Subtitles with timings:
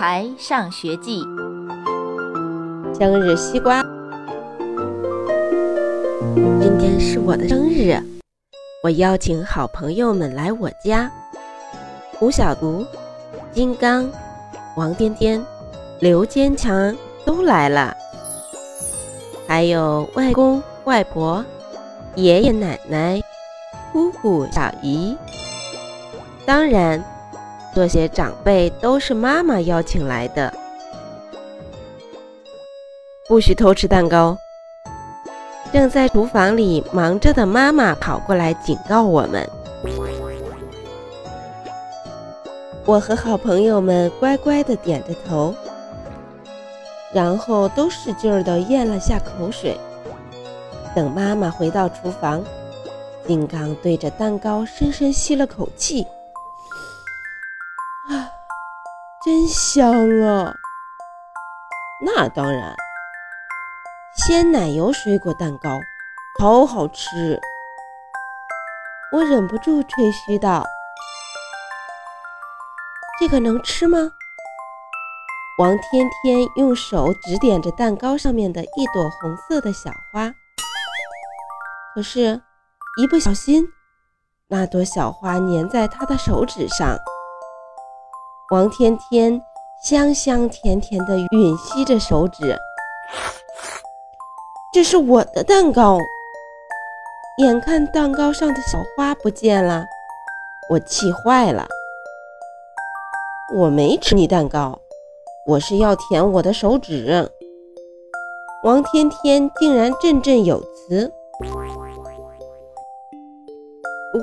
[0.00, 1.22] 孩上学记》
[2.98, 3.82] 生日西瓜。
[6.58, 8.02] 今天是我的生日，
[8.82, 11.12] 我邀请好朋友们来我家。
[12.18, 12.82] 胡小毒、
[13.52, 14.10] 金刚、
[14.74, 15.44] 王颠颠、
[16.00, 17.94] 刘坚强都来了，
[19.46, 21.44] 还有外公外婆、
[22.14, 23.20] 爷爷奶奶、
[23.92, 25.14] 姑姑小姨。
[26.46, 27.04] 当然，
[27.74, 30.52] 这些长辈都是妈妈邀请来的。
[33.28, 34.36] 不许偷吃蛋糕！
[35.72, 39.48] 正在厨房里忙着的妈妈跑过来警告我们。
[42.84, 45.54] 我和好朋友们乖乖的点着头，
[47.12, 49.78] 然后都使劲儿地咽了下口水。
[50.92, 52.42] 等妈妈回到厨房，
[53.28, 56.04] 金刚对着蛋糕深深吸了口气，
[59.30, 59.92] 真香
[60.22, 60.52] 啊！
[62.04, 62.74] 那当然，
[64.16, 65.78] 鲜奶油水果蛋糕，
[66.40, 67.38] 好好吃。
[69.12, 70.66] 我忍不住吹嘘道。
[73.20, 74.10] 这个能吃吗？
[75.60, 80.34] 王天天用手指点着蛋糕上面的一朵红色的小花，
[81.94, 82.42] 可是，
[83.00, 83.68] 一不小心，
[84.48, 86.98] 那朵小花粘在他的手指上。
[88.50, 89.40] 王天天
[89.80, 92.58] 香香甜甜地吮吸着手指，
[94.74, 96.00] 这是我的蛋糕。
[97.38, 99.84] 眼看蛋糕上的小花不见了，
[100.68, 101.68] 我气坏了。
[103.54, 104.80] 我没吃你蛋糕，
[105.46, 107.30] 我是要舔我的手指。
[108.64, 111.12] 王天天竟然振振有词，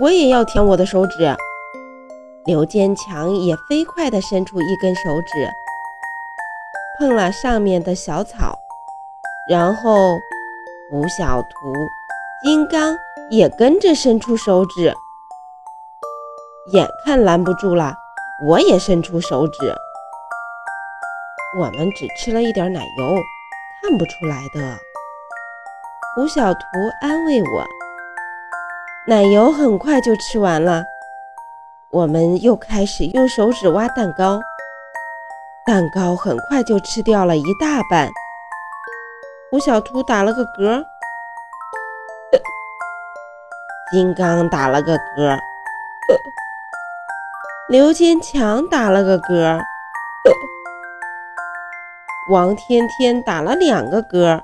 [0.00, 1.36] 我也要舔我的手指。
[2.46, 5.50] 刘坚强也飞快地伸出一根手指，
[6.96, 8.56] 碰了上面的小草，
[9.50, 10.16] 然后
[10.92, 11.48] 吴小图、
[12.44, 12.96] 金刚
[13.30, 14.94] 也跟着伸出手指，
[16.72, 17.94] 眼看拦不住了。
[18.46, 19.74] 我也伸出手指。
[21.58, 23.16] 我们只吃了一点奶油，
[23.82, 24.76] 看不出来的。
[26.14, 26.60] 胡小图
[27.00, 27.66] 安慰我。
[29.08, 30.84] 奶油很快就吃完了，
[31.90, 34.40] 我们又开始用手指挖蛋糕，
[35.64, 38.10] 蛋糕很快就吃掉了一大半。
[39.50, 40.84] 胡小图打了个嗝，
[43.92, 45.38] 金刚打了个嗝。
[47.68, 49.60] 刘坚强打了个嗝，
[52.30, 54.42] 王天天打了两个嗝。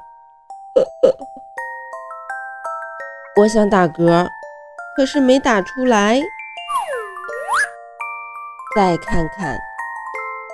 [3.37, 4.29] 我想打嗝，
[4.97, 6.21] 可是没打出来。
[8.75, 9.59] 再看看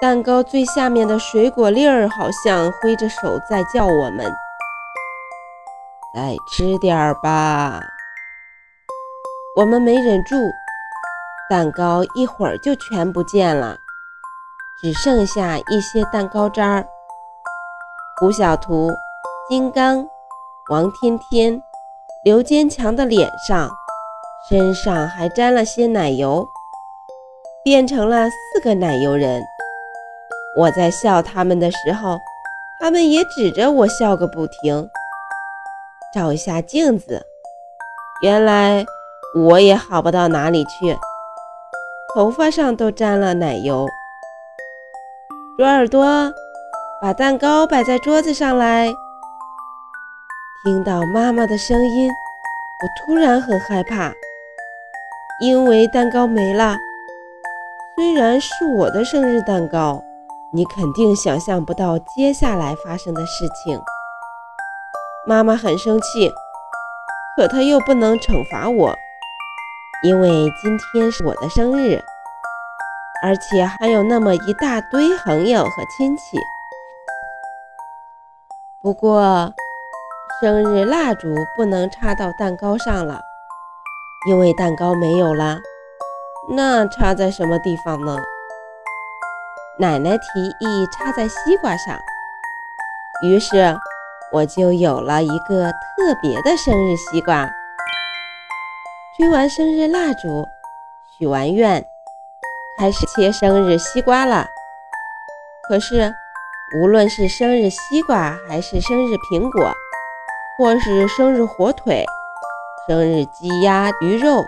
[0.00, 4.26] 蛋糕最下面的水果粒儿，好像挥着手在叫我们
[6.14, 7.80] ：“再吃点儿吧。”
[9.56, 10.36] 我们没忍住。
[11.50, 13.76] 蛋糕一会儿就全不见了，
[14.82, 16.86] 只剩下一些蛋糕渣儿。
[18.20, 18.90] 胡小图、
[19.48, 20.06] 金刚、
[20.70, 21.62] 王天天、
[22.24, 23.70] 刘坚强的脸上、
[24.48, 26.46] 身上还沾了些奶油，
[27.64, 29.42] 变成了四个奶油人。
[30.56, 32.18] 我在笑他们的时候，
[32.80, 34.88] 他们也指着我笑个不停。
[36.14, 37.22] 照一下镜子，
[38.22, 38.84] 原来
[39.36, 40.96] 我也好不到哪里去。
[42.14, 43.86] 头发上都沾了奶油。
[45.58, 46.32] 猪耳朵，
[47.02, 48.88] 把蛋糕摆在桌子上来。
[50.64, 54.12] 听到妈妈的声音，我突然很害怕，
[55.40, 56.76] 因为蛋糕没了。
[57.98, 60.00] 虽然是我的生日蛋糕，
[60.52, 63.76] 你肯定想象不到接下来发生的事情。
[65.26, 66.32] 妈妈很生气，
[67.36, 68.94] 可她又不能惩罚我。
[70.04, 70.28] 因为
[70.62, 72.00] 今天是我的生日，
[73.24, 76.38] 而且还有那么一大堆朋友和亲戚。
[78.80, 79.52] 不过，
[80.40, 83.20] 生日蜡烛不能插到蛋糕上了，
[84.28, 85.58] 因为蛋糕没有了。
[86.50, 88.16] 那插在什么地方呢？
[89.78, 91.98] 奶奶提议插在西瓜上，
[93.22, 93.76] 于是
[94.32, 97.50] 我就有了一个特别的生日西瓜。
[99.16, 100.48] 吹完生日蜡烛，
[101.18, 101.84] 许完愿，
[102.78, 104.46] 开始切生日西瓜了。
[105.68, 106.10] 可是，
[106.80, 109.70] 无论是生日西瓜，还是生日苹果，
[110.56, 112.06] 或是生日火腿、
[112.88, 114.42] 生日鸡鸭鱼肉，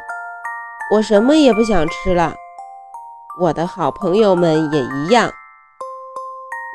[0.91, 2.35] 我什么也不想吃了。
[3.39, 5.31] 我的好朋友们也一样。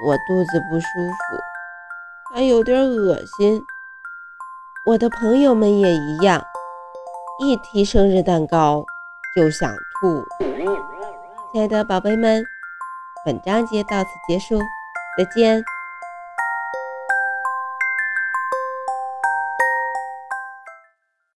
[0.02, 1.16] 我肚子不舒服，
[2.34, 3.62] 还有点恶心。
[4.86, 6.42] 我的朋友们也一样，
[7.40, 8.86] 一提生日蛋糕
[9.36, 9.70] 就想
[10.00, 10.24] 吐。
[11.52, 12.42] 亲爱的宝贝们，
[13.26, 14.58] 本章节到此结束，
[15.18, 15.64] 再见。